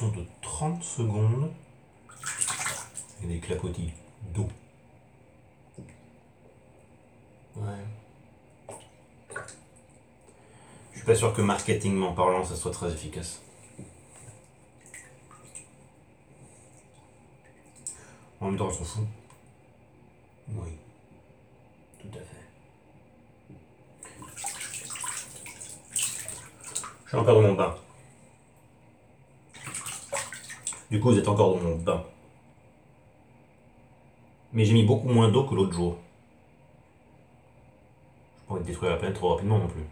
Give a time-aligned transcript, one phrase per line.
[0.00, 1.52] De 30 secondes
[3.22, 3.92] et des clapotis
[4.34, 4.48] d'eau.
[7.54, 7.62] Ouais.
[10.92, 13.40] Je suis pas sûr que marketingment parlant, ça soit très efficace.
[18.40, 19.06] En même temps, on s'en fout.
[20.48, 20.70] Oui.
[22.00, 22.44] Tout à fait.
[27.04, 27.76] Je suis encore dans mon bain.
[30.94, 32.04] Du coup, vous êtes encore dans mon bain.
[34.52, 35.96] Mais j'ai mis beaucoup moins d'eau que l'autre jour.
[38.48, 39.82] Je de détruire la planète trop rapidement non plus.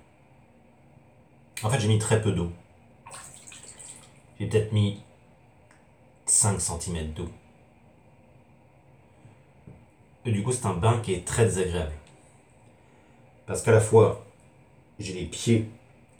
[1.64, 2.52] En fait, j'ai mis très peu d'eau.
[4.38, 5.02] J'ai peut-être mis
[6.26, 7.28] 5 cm d'eau.
[10.24, 11.94] Et du coup, c'est un bain qui est très désagréable.
[13.46, 14.24] Parce qu'à la fois,
[15.00, 15.68] j'ai les pieds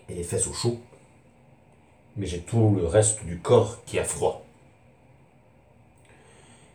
[0.09, 0.81] et les fesses au chaud,
[2.17, 4.45] mais j'ai tout le reste du corps qui a froid.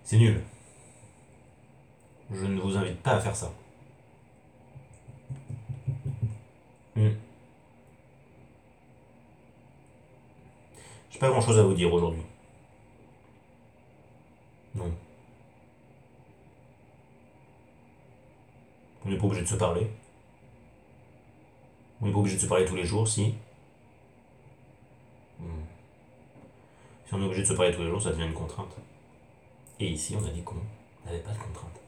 [0.07, 0.41] C'est nul.
[2.31, 3.51] Je ne vous invite pas à faire ça.
[6.95, 7.09] Hmm.
[11.09, 12.23] J'ai pas grand chose à vous dire aujourd'hui.
[14.75, 14.89] Non.
[19.03, 19.91] On n'est pas obligé de se parler.
[21.99, 23.33] On n'est pas obligé de se parler tous les jours, si.
[25.41, 25.65] Hmm.
[27.05, 28.77] Si on est obligé de se parler tous les jours, ça devient une contrainte.
[29.79, 30.55] Et ici, on a dit qu'on
[31.05, 31.79] n'avait pas de contrainte.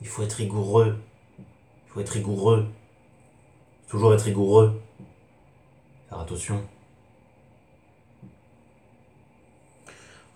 [0.00, 1.02] Il faut être rigoureux.
[1.38, 2.68] Il faut être rigoureux.
[3.88, 4.80] Toujours être rigoureux.
[6.08, 6.64] Faire attention.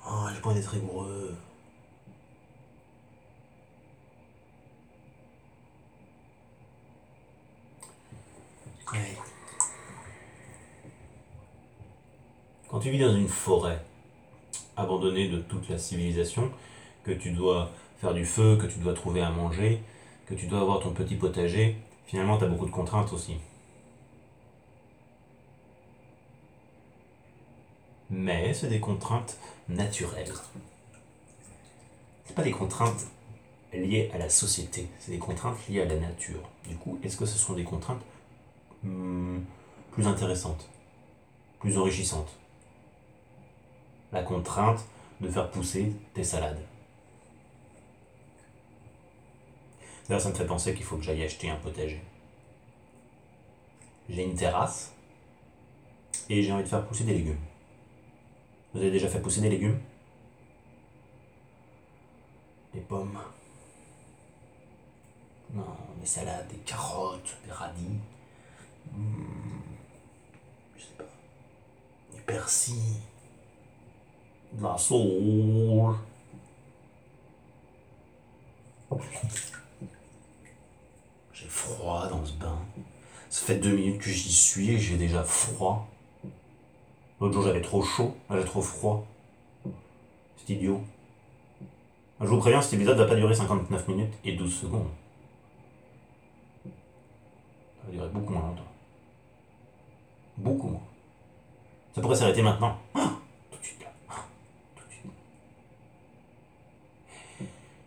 [0.06, 1.36] Oh, j'ai pas envie d'être rigoureux.
[8.92, 9.18] Ouais.
[12.74, 13.80] Quand tu vis dans une forêt,
[14.76, 16.50] abandonnée de toute la civilisation,
[17.04, 17.70] que tu dois
[18.00, 19.80] faire du feu, que tu dois trouver à manger,
[20.26, 21.76] que tu dois avoir ton petit potager,
[22.08, 23.36] finalement tu as beaucoup de contraintes aussi.
[28.10, 30.32] Mais c'est des contraintes naturelles.
[32.24, 33.06] C'est pas des contraintes
[33.72, 36.42] liées à la société, c'est des contraintes liées à la nature.
[36.68, 38.02] Du coup, est-ce que ce sont des contraintes
[38.82, 39.38] hmm,
[39.92, 40.68] plus intéressantes,
[41.60, 42.36] plus enrichissantes?
[44.14, 44.86] La contrainte
[45.20, 46.64] de faire pousser tes salades.
[50.06, 52.00] D'ailleurs, ça me fait penser qu'il faut que j'aille acheter un potager.
[54.08, 54.92] J'ai une terrasse
[56.28, 57.40] et j'ai envie de faire pousser des légumes.
[58.72, 59.80] Vous avez déjà fait pousser des légumes?
[62.72, 63.18] Des pommes
[65.52, 67.98] Non, des salades, des carottes, des radis.
[68.92, 69.60] Hmm,
[70.76, 71.04] je sais pas.
[72.14, 73.00] Du persil.
[74.60, 75.96] La sauge.
[81.32, 82.58] J'ai froid dans ce bain.
[83.28, 85.88] Ça fait deux minutes que j'y suis et j'ai déjà froid.
[87.20, 89.06] L'autre jour j'avais trop chaud, j'ai trop froid.
[90.36, 90.82] C'est idiot.
[92.20, 94.88] Je vous préviens, cet épisode va pas durer 59 minutes et 12 secondes.
[96.64, 96.70] Ça
[97.86, 98.62] va durer beaucoup moins longtemps.
[100.36, 100.82] Beaucoup moins.
[101.94, 102.78] Ça pourrait s'arrêter maintenant.
[102.94, 103.10] Ah,
[103.50, 103.90] tout de suite là.
[104.08, 104.24] Ah,
[104.76, 105.10] tout de suite.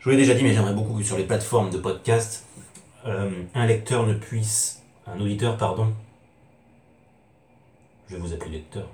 [0.08, 2.46] Je vous l'ai déjà dit, mais j'aimerais beaucoup que sur les plateformes de podcast,
[3.06, 5.94] euh, un lecteur ne puisse, un auditeur, pardon,
[8.08, 8.88] je vais vous appeler lecteur,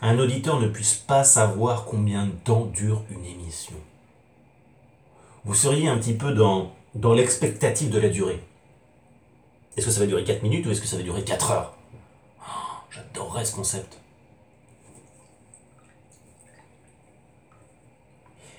[0.00, 3.74] un auditeur ne puisse pas savoir combien de temps dure une émission.
[5.44, 8.42] Vous seriez un petit peu dans, dans l'expectative de la durée.
[9.76, 11.76] Est-ce que ça va durer 4 minutes ou est-ce que ça va durer 4 heures?
[12.40, 13.99] Oh, J'adorerais ce concept.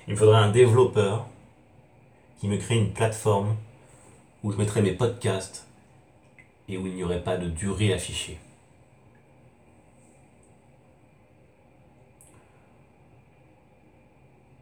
[0.08, 1.28] Il me faudrait un développeur
[2.40, 3.56] qui me crée une plateforme
[4.44, 5.68] où je mettrai mes podcasts
[6.68, 8.40] et où il n'y aurait pas de durée affichée.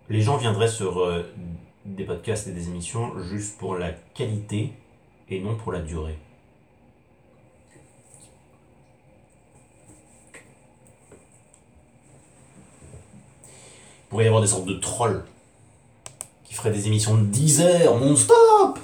[0.10, 1.24] Les gens viendraient sur euh,
[1.86, 4.74] des podcasts et des émissions juste pour la qualité
[5.30, 6.18] et non pour la durée.
[14.20, 15.24] Pourrait y avoir des sortes de trolls
[16.44, 18.78] qui feraient des émissions de 10 heures non-stop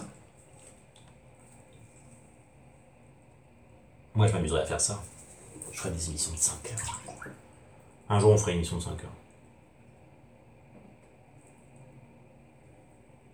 [4.13, 5.03] Moi, je m'amuserais à faire ça.
[5.73, 7.01] Je ferais des émissions de 5 heures.
[8.07, 9.11] Un jour, on ferait une émission de 5 heures.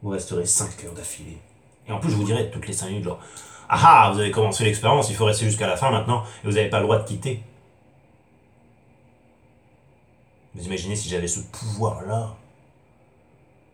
[0.02, 1.38] Vous resterez 5 heures d'affilée.
[1.88, 3.20] Et en plus, je vous dirais toutes les 5 minutes, genre,
[3.70, 6.54] ah ah, vous avez commencé l'expérience, il faut rester jusqu'à la fin maintenant, et vous
[6.54, 7.44] n'avez pas le droit de quitter.
[10.62, 12.38] Vous imaginez si j'avais ce pouvoir-là?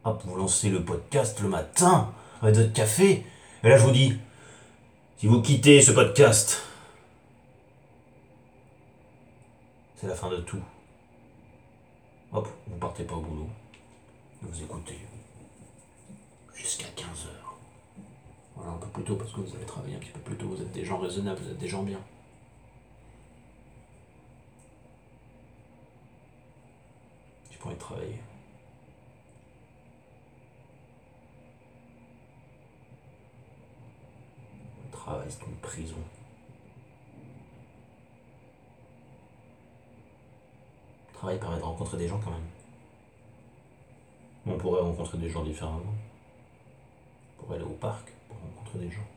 [0.06, 3.26] Hop, vous lancez le podcast le matin, avec votre café?
[3.62, 4.18] Et là, je vous dis,
[5.18, 6.64] si vous quittez ce podcast,
[9.98, 10.62] c'est la fin de tout.
[12.32, 13.50] Hop, vous partez pas au boulot.
[14.42, 14.98] Vous écoutez
[16.56, 17.28] jusqu'à 15h.
[18.56, 20.48] Voilà, un peu plus tôt parce que vous avez travaillé un petit peu plus tôt.
[20.48, 22.00] Vous êtes des gens raisonnables, vous êtes des gens bien.
[27.58, 28.20] Je pourrais travailler.
[34.86, 35.96] Le travail, c'est une prison.
[41.08, 42.42] Le travail permet de rencontrer des gens quand même.
[44.46, 45.96] On pourrait rencontrer des gens différemment.
[47.40, 49.08] On pourrait aller au parc pour rencontrer des gens.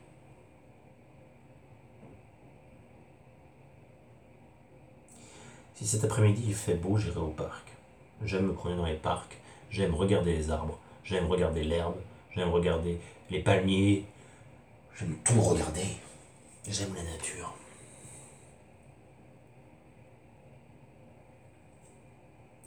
[5.75, 7.70] Si cet après-midi il fait beau, j'irai au parc.
[8.23, 9.37] J'aime me promener dans les parcs,
[9.69, 11.95] j'aime regarder les arbres, j'aime regarder l'herbe,
[12.35, 14.05] j'aime regarder les palmiers,
[14.95, 15.97] j'aime tout regarder.
[16.67, 17.53] J'aime la nature.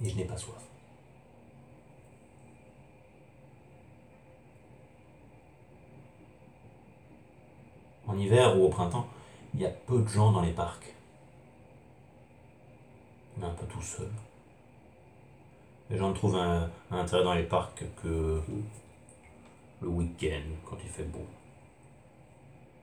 [0.02, 0.56] Et je n'ai pas soif.
[8.06, 9.06] En hiver ou au printemps,
[9.54, 10.92] il y a peu de gens dans les parcs.
[13.38, 14.10] On est un peu tout seul.
[15.90, 18.40] Les gens trouvent un, un intérêt dans les parcs que
[19.81, 21.26] le week-end, quand il fait beau.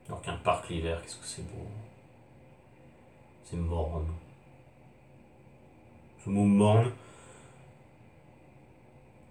[0.08, 1.68] Alors qu'un parc l'hiver, qu'est-ce que c'est beau
[3.44, 4.08] C'est morne.
[6.24, 6.92] Ce mot morne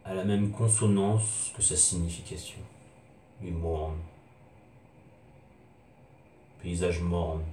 [0.04, 2.60] a la même consonance que sa signification.
[3.42, 3.98] Il morne.
[6.60, 7.44] Paysage morne.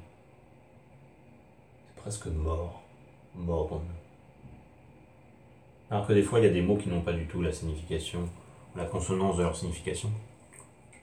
[1.86, 2.82] C'est presque mort.
[3.36, 3.86] Morne.
[5.90, 7.52] Alors que des fois, il y a des mots qui n'ont pas du tout la
[7.52, 8.28] signification,
[8.76, 10.12] la consonance de leur signification.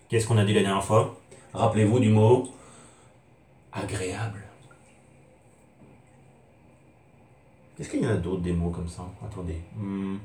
[0.08, 1.19] Qu'est-ce qu'on a dit la dernière fois?
[1.54, 2.48] Rappelez-vous du mot
[3.72, 4.44] agréable.
[7.78, 9.04] Est-ce qu'il y en a d'autres des mots comme ça?
[9.25, 9.60] Attendez.
[9.75, 10.19] Hmm.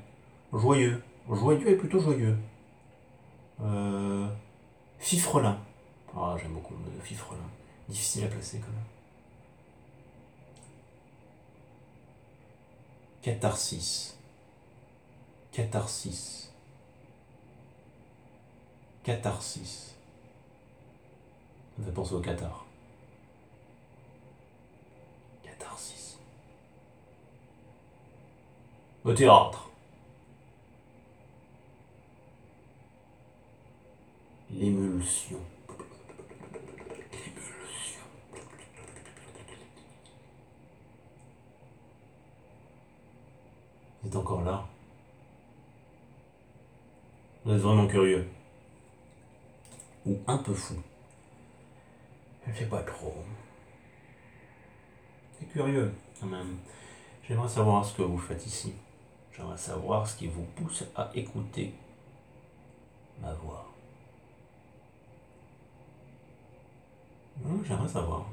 [0.53, 1.01] Joyeux.
[1.29, 2.37] Joyeux est plutôt joyeux.
[3.61, 4.27] Euh,
[4.99, 5.57] fifrelin.
[6.15, 7.39] Ah, j'aime beaucoup le mot de fifrelin.
[7.87, 8.83] Difficile à placer quand même.
[13.21, 14.18] Catharsis.
[15.51, 16.51] Catharsis.
[19.03, 19.95] Catharsis.
[21.75, 22.65] Ça me fait penser au Qatar.
[25.43, 26.17] Catharsis.
[29.03, 29.69] Au théâtre.
[34.51, 35.39] L'émulsion.
[37.11, 38.01] L'émulsion.
[44.01, 44.65] Vous êtes encore là?
[47.45, 48.27] Vous êtes vraiment curieux.
[50.05, 50.75] Ou un peu fou.
[52.45, 53.15] Je ne sais pas trop.
[55.39, 56.57] C'est curieux quand même.
[57.27, 58.73] J'aimerais savoir ce que vous faites ici.
[59.31, 61.73] J'aimerais savoir ce qui vous pousse à écouter
[63.21, 63.65] ma voix.
[67.45, 68.25] Hum, J'aimerais savoir.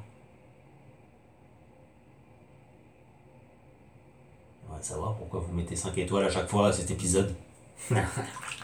[4.65, 7.35] J'aimerais savoir pourquoi vous mettez 5 étoiles à chaque fois à cet épisode.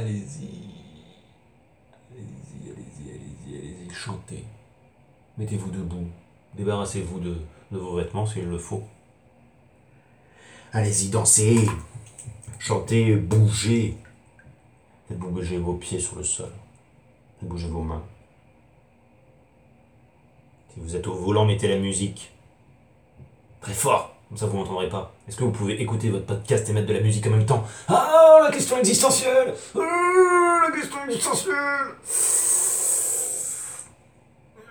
[0.00, 0.48] Allez-y.
[2.10, 4.44] Allez-y, allez-y, allez-y, allez-y, chantez.
[5.36, 6.06] Mettez-vous debout.
[6.54, 7.36] Débarrassez-vous de,
[7.70, 8.82] de vos vêtements s'il le faut.
[10.72, 11.66] Allez-y, dansez.
[12.58, 13.98] Chantez, bougez.
[15.06, 16.50] Faites bouger vos pieds sur le sol.
[17.38, 18.04] Faites bouger vos mains.
[20.72, 22.32] Si vous êtes au volant, mettez la musique.
[23.60, 25.12] Très fort, comme ça vous m'entendrez pas.
[25.28, 27.64] Est-ce que vous pouvez écouter votre podcast et mettre de la musique en même temps?
[27.88, 31.96] Ah, la question existentielle Ah, La question existentielle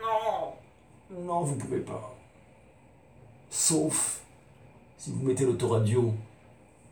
[0.01, 0.53] Non
[1.11, 2.15] Non, vous pouvez pas.
[3.49, 4.21] Sauf
[4.97, 6.13] si vous mettez l'autoradio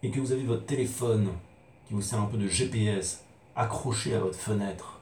[0.04, 1.30] et que vous avez votre téléphone
[1.88, 3.24] qui vous sert un peu de GPS
[3.56, 5.00] accroché à votre fenêtre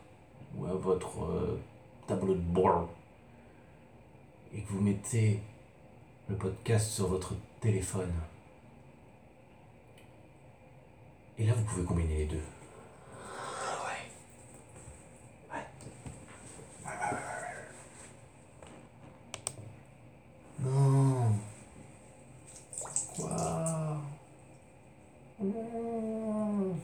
[0.55, 1.59] ou à votre euh,
[2.07, 2.89] tableau de bord
[4.53, 5.39] et que vous mettez
[6.29, 8.11] le podcast sur votre téléphone.
[11.37, 12.41] Et là, vous pouvez combiner les deux.
[13.83, 14.09] Ouais.
[15.51, 15.65] Ouais.
[16.85, 17.65] Ouais, ouais, ouais, ouais, ouais.
[20.63, 21.35] Non.
[23.15, 24.01] Quoi
[25.41, 26.75] Non.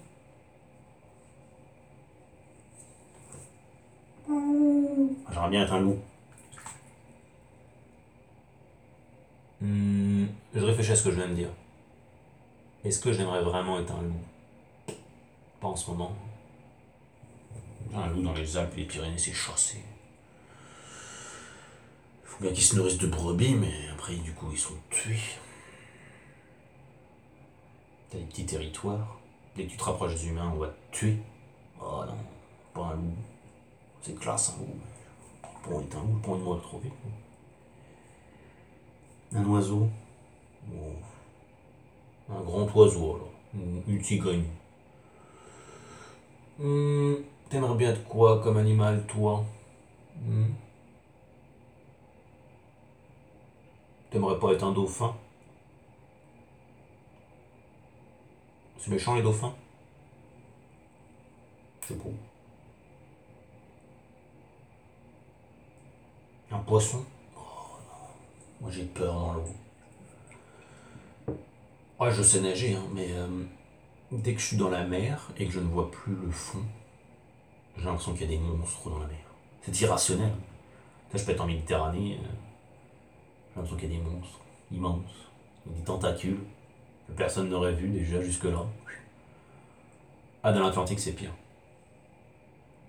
[5.32, 6.00] J'aimerais bien être un loup.
[9.62, 11.50] Hmm, je réfléchis à ce que je viens de dire.
[12.92, 14.96] Est-ce que j'aimerais vraiment être un loup?
[15.62, 16.12] Pas en ce moment.
[17.96, 19.82] Un loup dans les Alpes et les Pyrénées, c'est chassé.
[22.22, 25.22] Il faut bien qu'ils se nourrissent de brebis, mais après, du coup, ils sont tués.
[28.10, 29.22] T'as des petits territoires.
[29.56, 31.18] Dès que tu te rapproches des humains, on va te tuer.
[31.80, 32.18] Oh non,
[32.74, 33.16] pas un loup.
[34.02, 34.76] C'est classe un loup.
[35.64, 36.92] Pour être un loup, pour une trop vite.
[39.34, 39.88] Un oiseau.
[42.32, 43.30] Un grand oiseau alors.
[43.54, 44.46] Une, une cigogne.
[46.58, 47.16] Hmm,
[47.50, 49.44] T'aimerais bien être quoi comme animal, toi?
[50.22, 50.52] Hmm?
[54.12, 55.16] T'aimerais pas être un dauphin?
[58.78, 59.54] C'est méchant les dauphins?
[61.88, 62.14] C'est beau.
[66.52, 67.04] Un poisson?
[67.36, 68.08] Oh non.
[68.62, 69.46] Moi j'ai peur dans l'eau.
[72.02, 73.28] Ouais, je sais nager, hein, mais euh,
[74.12, 76.64] dès que je suis dans la mer et que je ne vois plus le fond,
[77.78, 79.24] j'ai l'impression qu'il y a des monstres dans la mer.
[79.62, 80.32] C'est irrationnel.
[81.14, 84.40] Là, je peux être en Méditerranée, euh, j'ai l'impression qu'il y a des monstres
[84.72, 85.30] immenses,
[85.68, 86.40] des tentacules
[87.08, 88.66] que personne n'aurait vu déjà jusque-là.
[90.42, 91.36] Ah, dans l'Atlantique, c'est pire.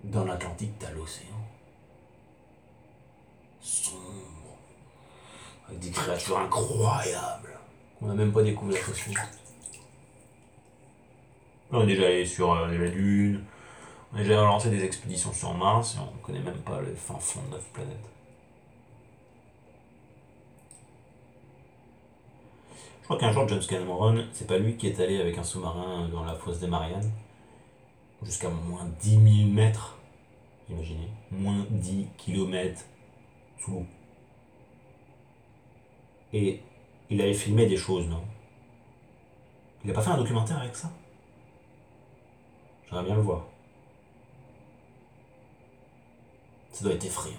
[0.05, 1.37] Dans l'Atlantique, t'as l'océan.
[3.61, 4.57] Sombre.
[5.67, 7.52] Avec des créatures incroyables.
[8.03, 9.13] Qu'on n'a même pas découvert aussi.
[11.71, 13.43] On est déjà allé sur euh, la Lune.
[14.11, 17.17] On a déjà lancé des expéditions sur Mars et on connaît même pas le fin
[17.17, 17.97] fond de notre planète.
[22.99, 26.09] Je crois qu'un jour, James Cameron, c'est pas lui qui est allé avec un sous-marin
[26.09, 27.11] dans la fosse des Mariannes,
[28.21, 29.97] jusqu'à moins 10 000 mètres,
[30.69, 32.81] imaginez, moins 10 km
[33.59, 33.85] sous l'eau.
[36.33, 36.61] Et
[37.09, 38.23] il avait filmé des choses, non?
[39.83, 40.91] Il a pas fait un documentaire avec ça?
[42.85, 43.45] J'aimerais bien le voir.
[46.71, 47.37] Ça doit être effrayant.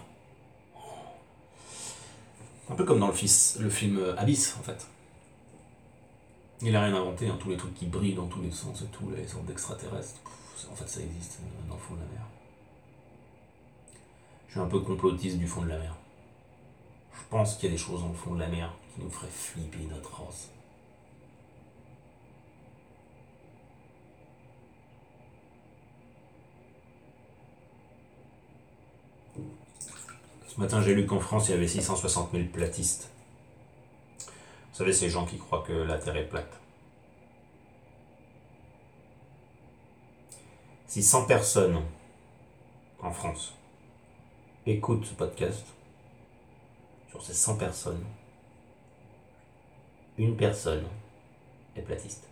[2.71, 3.13] Un peu comme dans le,
[3.71, 4.87] film Abyss, en fait.
[6.63, 8.87] Il a rien inventé, hein, tous les trucs qui brillent dans tous les sens et
[8.87, 10.21] tous les sortes d'extraterrestres.
[10.71, 12.27] En fait, ça existe euh, dans le fond de la mer.
[14.47, 15.95] Je suis un peu complotiste du fond de la mer.
[17.13, 19.27] Je pense qu'il y a des choses dans le fond de la mer nous feraient
[19.29, 20.51] flipper notre race.
[30.55, 33.11] Ce matin, j'ai lu qu'en France, il y avait 660 000 platistes.
[34.21, 36.61] Vous savez, ces gens qui croient que la Terre est plate.
[40.87, 41.83] Si 100 personnes
[43.01, 43.55] en France
[44.65, 45.67] écoutent ce podcast,
[47.11, 48.05] sur ces 100 personnes,
[50.19, 50.85] une personne
[51.77, 52.29] est platiste.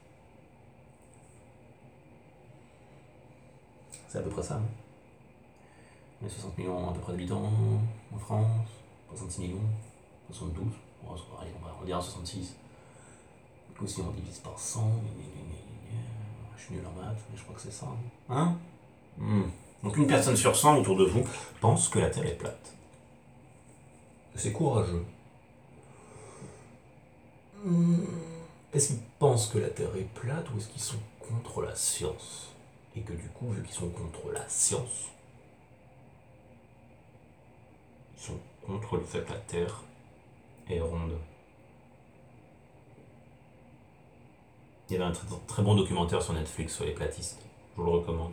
[4.09, 4.57] C'est à peu près ça.
[4.57, 4.63] hein.
[6.25, 7.51] Est 60 millions à peu près d'habitants
[8.15, 8.69] en France,
[9.09, 9.59] 66 millions,
[10.31, 10.65] 72,
[11.05, 11.17] on va,
[11.81, 12.55] on dira 66.
[13.71, 15.99] Du coup, si on divise par 100, gna, gna, gna, gna, gna,
[16.57, 17.87] je suis nul en maths, mais je crois que c'est ça.
[18.29, 18.57] Hein
[19.19, 19.43] Hmm.
[19.83, 21.23] Donc une personne sur 100 autour de vous
[21.61, 22.73] pense que la Terre est plate.
[24.37, 25.05] C'est courageux.
[27.65, 28.05] Hmm.
[28.73, 32.49] Est-ce qu'ils pensent que la Terre est plate ou est-ce qu'ils sont contre la science?
[32.97, 35.11] Et que du coup, vu qu'ils sont contre la science,
[38.17, 39.83] ils sont contre le fait que la Terre
[40.69, 41.19] est ronde.
[44.89, 45.13] Il y avait un
[45.47, 47.41] très, bon documentaire sur Netflix sur les platistes.
[47.77, 48.33] Je vous le recommande.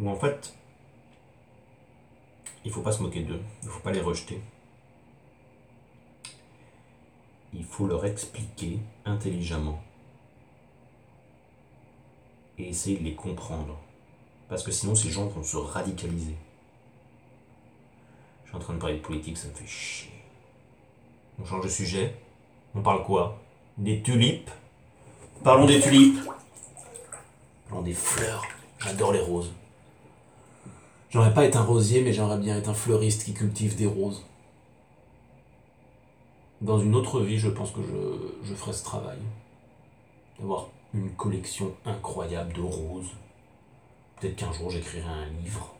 [0.00, 0.54] Où en fait,
[2.64, 4.42] il faut pas se moquer d'eux, il faut pas les rejeter.
[7.54, 9.80] Il faut leur expliquer intelligemment
[12.58, 13.78] et essayer de les comprendre.
[14.48, 16.36] Parce que sinon, ces gens vont se radicaliser.
[18.44, 20.10] Je suis en train de parler de politique, ça me fait chier.
[21.40, 22.14] On change de sujet.
[22.74, 23.40] On parle quoi?
[23.78, 24.50] Des tulipes?
[25.42, 26.20] Parlons des tulipes.
[27.68, 28.42] Parlons des fleurs.
[28.78, 29.52] J'adore les roses.
[31.10, 34.24] J'aimerais pas être un rosier, mais j'aimerais bien être un fleuriste qui cultive des roses.
[36.64, 39.18] Dans une autre vie, je pense que je, je ferais ce travail.
[40.38, 43.10] D'avoir une collection incroyable de roses.
[44.18, 45.74] Peut-être qu'un jour j'écrirai un livre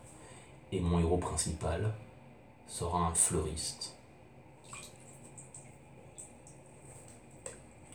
[0.71, 1.91] et mon héros principal
[2.67, 3.95] sera un fleuriste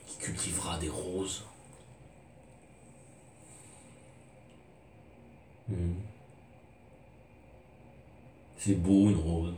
[0.05, 1.45] qui cultivera des roses.
[5.69, 5.93] Hmm.
[8.57, 9.53] C'est beau une rose.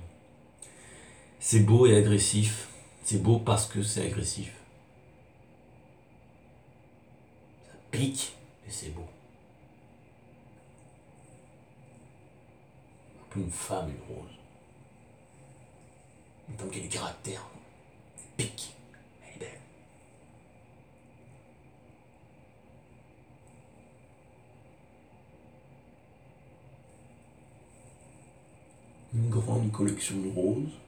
[1.40, 2.70] C'est beau et agressif.
[3.04, 4.54] C'est beau parce que c'est agressif.
[7.66, 8.34] Ça pique
[8.66, 9.06] et c'est beau.
[13.36, 14.32] Une femme, une rose.
[16.48, 17.46] Une femme qui a du caractère.
[18.18, 18.74] Elle pique.
[19.22, 19.60] Elle est belle.
[29.14, 30.80] Une grande collection de roses,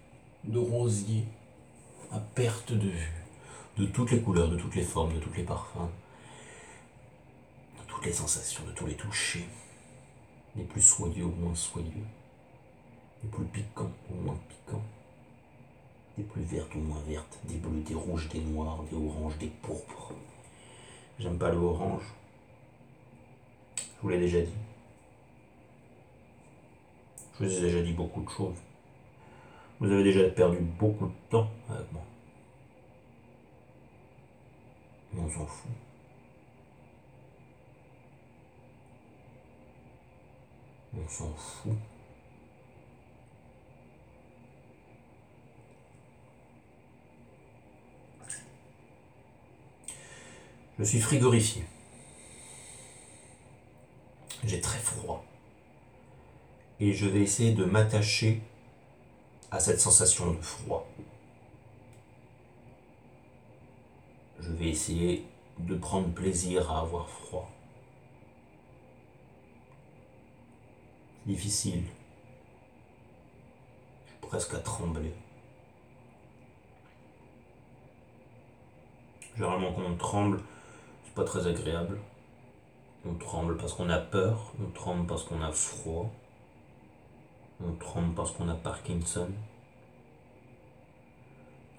[0.45, 1.25] de rosiers,
[2.19, 3.13] perte de vue,
[3.77, 5.89] de toutes les couleurs, de toutes les formes, de tous les parfums,
[7.79, 9.47] de toutes les sensations, de tous les touchés,
[10.55, 12.07] les plus soyeux ou moins soyeux,
[13.23, 14.83] les plus piquants ou moins piquants,
[16.17, 19.51] des plus vertes ou moins vertes, des bleus, des rouges, des noirs, des oranges, des
[19.61, 20.13] pourpres.
[21.19, 22.03] J'aime pas le orange.
[23.77, 24.53] Je vous l'ai déjà dit.
[27.39, 28.55] Je vous ai déjà dit beaucoup de choses.
[29.79, 32.01] Vous avez déjà perdu beaucoup de temps avec moi.
[35.17, 35.71] On s'en fout.
[40.97, 41.73] On s'en fout.
[50.77, 51.63] Je suis frigorifié.
[54.43, 55.25] J'ai très froid.
[56.79, 58.41] Et je vais essayer de m'attacher
[59.55, 60.85] à cette sensation de froid.
[64.41, 65.25] Je vais essayer
[65.59, 67.49] de prendre plaisir à avoir froid.
[71.25, 71.83] Difficile.
[74.19, 75.13] Presque à trembler.
[79.35, 80.41] Généralement quand on tremble,
[81.05, 81.97] c'est pas très agréable.
[83.05, 86.11] On tremble parce qu'on a peur, on tremble parce qu'on a froid,
[87.63, 89.27] on tremble parce qu'on a Parkinson.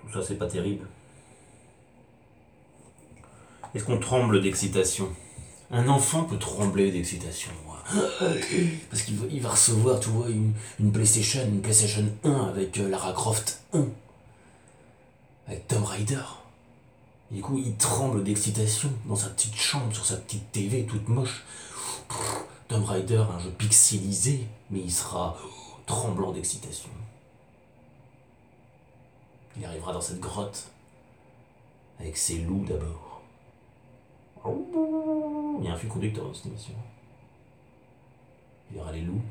[0.00, 0.86] Tout ça, c'est pas terrible.
[3.74, 5.08] Est-ce qu'on tremble d'excitation?
[5.70, 7.50] Un enfant peut trembler d'excitation.
[8.90, 13.12] Parce qu'il va, recevoir, tu vois, une, une PlayStation, une PlayStation 1 avec euh, Lara
[13.12, 13.84] Croft 1.
[15.48, 16.22] Avec Tomb Raider.
[17.30, 21.44] Du coup, il tremble d'excitation dans sa petite chambre, sur sa petite TV toute moche.
[22.68, 25.36] Tomb Raider, un jeu pixelisé, mais il sera
[25.86, 26.90] tremblant d'excitation.
[29.56, 30.70] Il arrivera dans cette grotte
[31.98, 33.22] avec ses loups d'abord.
[34.44, 36.74] Il y a un fil conducteur dans cette émission.
[38.70, 39.22] Il y aura les loups,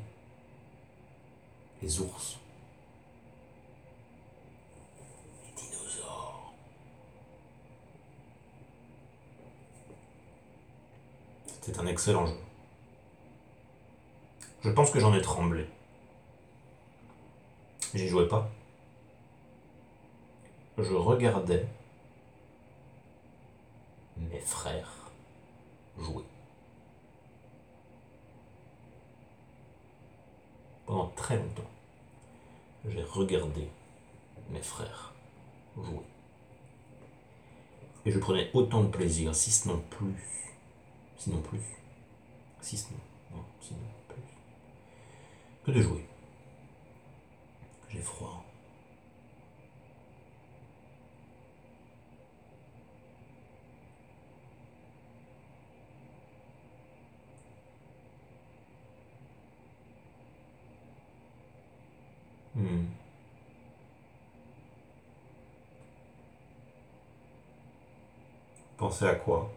[1.82, 2.38] les ours,
[5.46, 6.52] les dinosaures.
[11.62, 12.36] C'est un excellent jeu.
[14.62, 15.66] Je pense que j'en ai tremblé.
[17.96, 18.46] J'y jouais pas.
[20.76, 21.66] Je regardais
[24.18, 25.10] mes frères
[25.98, 26.24] jouer.
[30.84, 31.70] Pendant très longtemps,
[32.86, 33.66] j'ai regardé
[34.50, 35.14] mes frères
[35.74, 36.04] jouer.
[38.04, 40.52] Et je prenais autant de plaisir, si ce plus,
[41.16, 41.62] sinon plus,
[42.60, 42.98] si ce n'est
[43.34, 44.22] non, sinon plus,
[45.64, 46.06] que de jouer.
[47.88, 48.44] J'ai froid.
[62.54, 62.86] Hmm.
[68.78, 69.50] Pensez à quoi?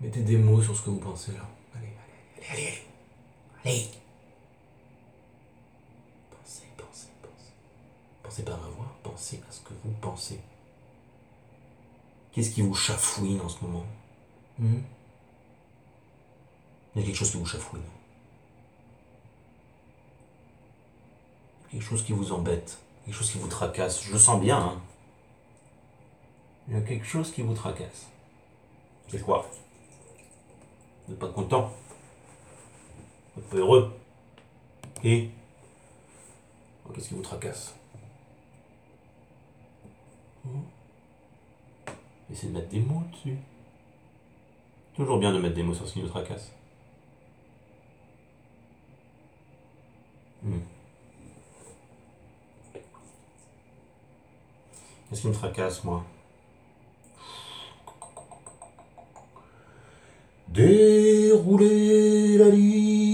[0.00, 1.48] Mettez des mots sur ce que vous pensez là.
[3.64, 3.88] Allez.
[6.30, 7.52] Pensez, pensez, pensez.
[8.22, 10.40] Pensez pas à ma voix, pensez à ce que vous pensez.
[12.32, 13.84] Qu'est-ce qui vous chafouine en ce moment?
[14.58, 14.80] Hmm?
[16.94, 17.82] Il y a quelque chose qui vous chafouine.
[21.70, 22.78] Quelque chose qui vous embête.
[23.04, 24.02] Quelque chose qui vous tracasse.
[24.02, 24.58] Je le sens bien.
[24.58, 24.80] Hein.
[26.68, 28.06] Il y a quelque chose qui vous tracasse.
[29.08, 29.46] C'est quoi?
[31.06, 31.72] Vous n'êtes pas content?
[33.34, 33.92] Vous n'êtes pas heureux
[35.04, 35.30] Et
[36.94, 37.74] Qu'est-ce qui vous tracasse
[40.44, 40.60] Hmm
[42.30, 43.38] Essayez de mettre des mots dessus.
[44.94, 46.52] Toujours bien de mettre des mots sur ce qui nous tracasse.
[50.42, 50.58] Hmm.
[55.08, 56.04] Qu'est-ce qui me tracasse, moi?
[60.48, 63.12] Déroulez la liste.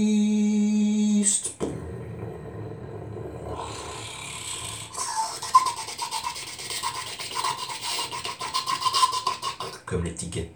[9.85, 10.53] Comme l'étiquette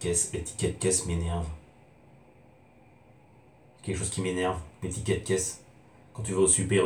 [0.64, 1.48] l'étiquette caisse m'énerve.
[3.82, 5.62] Quelque chose qui m'énerve, l'étiquette caisse.
[6.14, 6.86] Quand tu vas au Super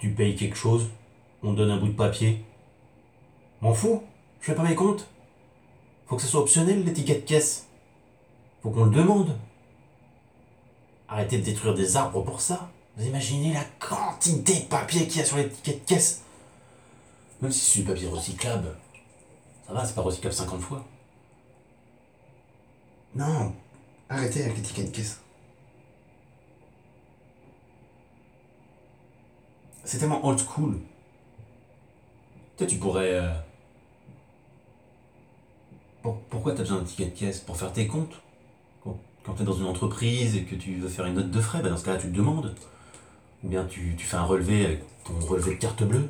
[0.00, 0.90] tu payes quelque chose,
[1.42, 2.44] on donne un bout de papier.
[3.62, 4.02] M'en fous,
[4.40, 5.08] je fais pas mes comptes.
[6.06, 7.66] Faut que ce soit optionnel l'étiquette caisse.
[8.62, 9.38] Faut qu'on le demande.
[11.08, 12.70] Arrêtez de détruire des arbres pour ça.
[12.98, 16.22] Vous imaginez la quantité de papier qu'il y a sur l'étiquette caisse
[17.40, 18.76] Même si c'est du papier recyclable.
[19.66, 20.84] Ça va, c'est pas recyclable 50 fois.
[23.14, 23.54] Non,
[24.08, 25.20] arrêtez avec l'étiquette caisse.
[29.84, 30.78] C'est tellement old school.
[32.56, 33.12] Toi, tu pourrais.
[33.14, 33.32] euh,
[36.02, 37.40] pour- pourquoi t'as besoin d'un ticket de caisse?
[37.40, 38.20] Pour faire tes comptes?
[38.82, 41.62] Quand, quand t'es dans une entreprise et que tu veux faire une note de frais,
[41.62, 42.54] bah dans ce cas-là, tu te demandes.
[43.44, 46.08] Ou bien tu, tu fais un relevé avec ton relevé de carte bleue.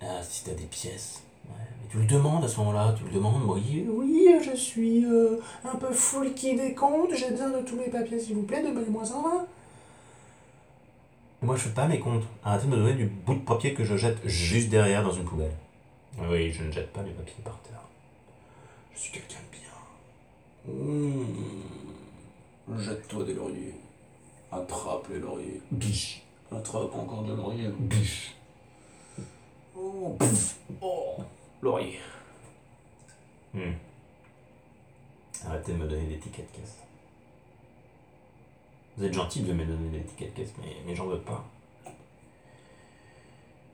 [0.00, 1.22] Ah, si t'as des pièces.
[1.46, 5.04] Ouais, mais tu le demandes à ce moment-là, tu le demandes, oui, oui, je suis
[5.04, 8.42] euh, un peu full qui des comptes, j'ai besoin de tous mes papiers, s'il vous
[8.42, 9.46] plaît, donnez-moi un.
[11.42, 12.24] Moi, je fais pas mes comptes.
[12.44, 15.24] Arrêtez de me donner du bout de papier que je jette juste derrière dans une
[15.24, 15.54] poubelle.
[16.18, 17.82] Oui, je ne jette pas mes papiers par terre.
[18.94, 20.74] Je suis quelqu'un de bien.
[20.74, 22.78] Mmh.
[22.78, 23.74] Jette-toi des lauriers.
[24.50, 25.60] Attrape les lauriers.
[25.70, 26.22] Biche.
[26.50, 27.68] Attrape encore des lauriers.
[27.78, 28.35] Biche.
[29.78, 30.16] Oh,
[30.80, 31.16] oh.
[31.62, 32.00] laurier.
[33.52, 33.72] Hmm.
[35.46, 36.78] Arrêtez de me donner des tickets de caisse.
[38.96, 41.44] Vous êtes gentil de me donner des tickets de caisse, mais, mais j'en veux pas.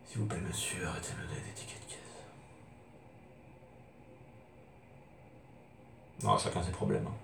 [0.06, 1.98] S'il vous plaît, monsieur, arrêtez de me donner des tickets de caisse.
[6.24, 7.06] Non, chacun ses problèmes.
[7.06, 7.14] hein.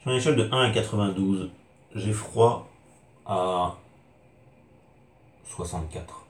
[0.00, 1.50] Sur une échelle de 1 à 92,
[1.94, 2.68] j'ai froid
[3.28, 3.76] à
[5.44, 6.26] 64.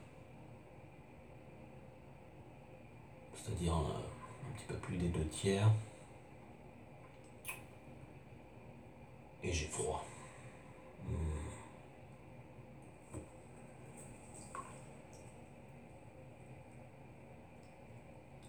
[3.35, 5.71] C'est-à-dire euh, un petit peu plus des deux tiers.
[9.43, 10.05] Et j'ai froid.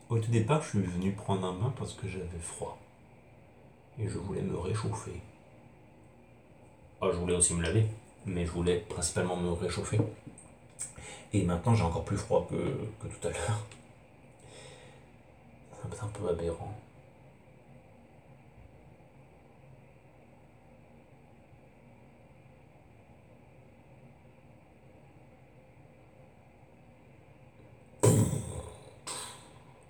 [0.10, 2.80] Au tout départ, je suis venu prendre un bain parce que j'avais froid.
[4.00, 5.22] Et je voulais me réchauffer.
[7.00, 7.86] Ah, je voulais aussi me laver,
[8.26, 10.00] mais je voulais principalement me réchauffer.
[11.34, 13.66] Et maintenant, j'ai encore plus froid que, que tout à l'heure.
[15.92, 16.76] C'est un peu aberrant.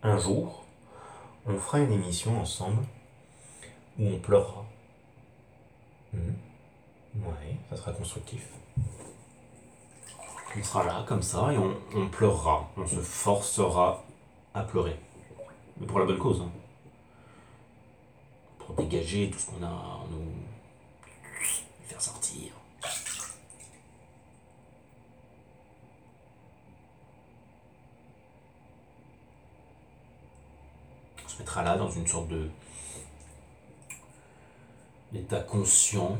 [0.09, 0.63] un jour,
[1.45, 2.83] on fera une émission ensemble
[3.99, 4.65] où on pleurera.
[7.15, 8.47] Ouais, ça sera constructif.
[10.57, 12.69] On sera là comme ça et on, on pleurera.
[12.77, 14.03] On se forcera
[14.53, 14.99] à pleurer.
[15.79, 16.41] Mais pour la bonne cause.
[16.41, 16.51] hein.
[18.57, 20.31] Pour dégager tout ce qu'on a en nous.
[21.87, 22.51] Faire sortir.
[31.25, 32.49] On se mettra là dans une sorte de
[35.11, 36.17] d'état conscient,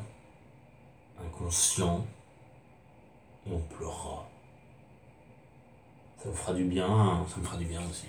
[1.26, 2.06] inconscient,
[3.50, 4.28] on pleurera.
[6.22, 8.08] Ça me fera du bien, ça me fera du bien aussi.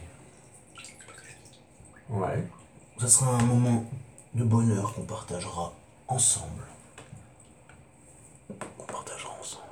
[2.09, 2.47] Ouais.
[2.99, 3.85] Ça sera un moment
[4.35, 5.73] de bonheur qu'on partagera
[6.09, 6.65] ensemble.
[8.49, 9.65] Qu'on partagera ensemble.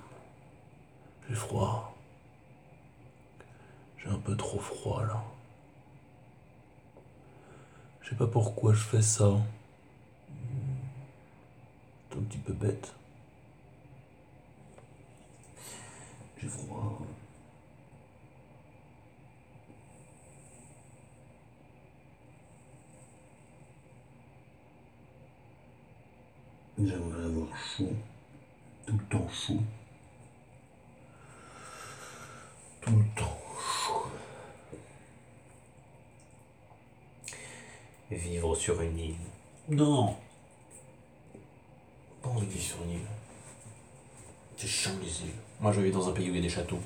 [1.29, 1.94] J'ai froid.
[3.98, 5.22] J'ai un peu trop froid là.
[8.01, 9.33] Je sais pas pourquoi je fais ça.
[12.09, 12.94] C'est un petit peu bête.
[16.40, 16.98] J'ai froid.
[26.79, 27.92] J'aimerais avoir chaud.
[28.87, 29.62] Tout le temps chaud.
[32.83, 34.07] Tout le temps chaud.
[38.12, 39.16] Vivre sur une île.
[39.68, 40.16] Non.
[42.22, 43.17] Pas envie sur une île.
[44.59, 45.37] C'est chiant les îles.
[45.61, 46.81] Moi je vis dans un pays où il y a des châteaux.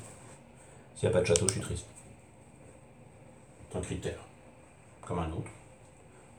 [0.94, 1.86] S'il n'y a pas de château, je suis triste.
[3.70, 4.18] C'est un critère.
[5.00, 5.50] Comme un autre.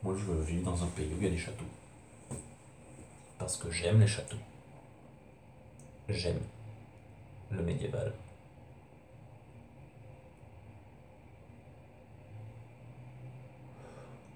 [0.04, 1.64] Moi je vis dans un pays où il y a des châteaux.
[3.36, 4.36] Parce que j'aime les châteaux.
[6.08, 6.38] J'aime
[7.50, 8.12] le médiéval.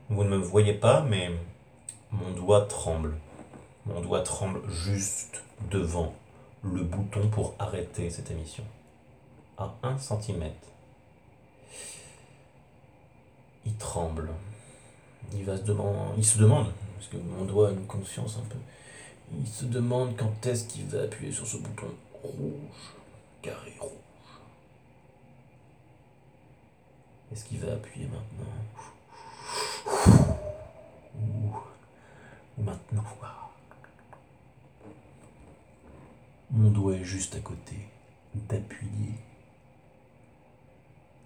[0.09, 1.31] Vous ne me voyez pas, mais
[2.11, 3.17] mon doigt tremble.
[3.87, 6.13] Mon doigt tremble juste devant
[6.75, 8.65] le bouton pour arrêter cette émission.
[9.57, 10.69] À un centimètre.
[13.67, 14.31] Il tremble.
[15.35, 18.49] Il, va se demander, il se demande, parce que mon doigt a une conscience un
[18.49, 18.59] peu.
[19.39, 21.89] Il se demande quand est-ce qu'il va appuyer sur ce bouton
[22.23, 22.95] rouge,
[23.43, 23.91] carré rouge.
[27.31, 28.47] Est-ce qu'il va appuyer maintenant
[32.59, 33.05] Ou maintenant
[36.69, 37.77] Mon doigt est juste à côté
[38.35, 39.15] d'appuyer.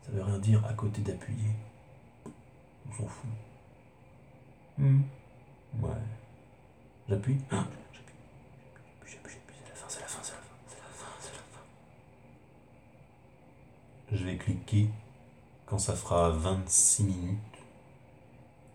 [0.02, 1.50] Ça veut rien dire à côté d'appuyer.
[2.88, 3.28] On s'en fout.
[4.78, 5.00] Hmm.
[5.80, 5.90] Ouais.
[7.08, 8.14] J'appuie ah, J'appuie.
[9.04, 9.56] J'appuie, j'appuie.
[9.64, 10.46] C'est la fin, c'est la fin, c'est la fin.
[10.68, 11.64] C'est la fin, c'est la fin.
[14.12, 14.90] Je vais cliquer
[15.66, 17.38] quand ça fera 26 minutes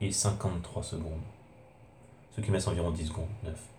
[0.01, 1.23] et 53 secondes.
[2.35, 3.29] Ce qui me laisse environ 10 secondes.
[3.45, 3.76] 9, 8, 7.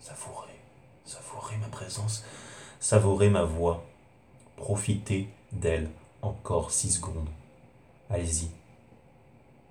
[0.00, 0.58] Savourer.
[1.04, 2.24] Savourer ma présence.
[2.80, 3.84] Savourer ma voix.
[4.56, 5.90] Profitez d'elle
[6.22, 7.28] encore 6 secondes.
[8.08, 8.50] Allez-y.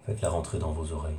[0.06, 1.18] Faites-la rentrer dans vos oreilles.